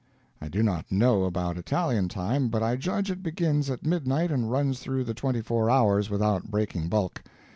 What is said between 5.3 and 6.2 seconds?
four hours